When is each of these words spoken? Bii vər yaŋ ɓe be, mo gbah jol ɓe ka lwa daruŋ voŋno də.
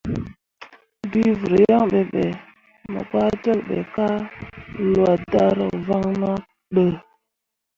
Bii 1.09 1.31
vər 1.41 1.53
yaŋ 1.69 1.83
ɓe 1.91 1.99
be, 2.11 2.23
mo 2.91 2.99
gbah 3.09 3.29
jol 3.41 3.59
ɓe 3.67 3.77
ka 3.93 4.07
lwa 4.89 5.11
daruŋ 5.31 5.71
voŋno 5.87 6.33
də. 6.75 6.85